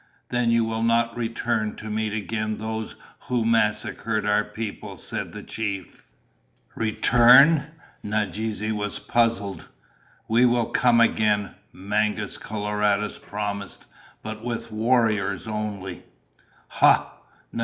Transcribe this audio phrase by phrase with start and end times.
[0.29, 5.43] "Then you will not return to meet again those who massacred our people," said the
[5.43, 6.07] chief.
[6.73, 7.65] "Return?"
[8.01, 9.67] Nadeze was puzzled.
[10.27, 13.85] "We will come again," Mangus Coloradus promised,
[14.23, 16.01] "but with warriors only."
[16.69, 17.13] "Ha!"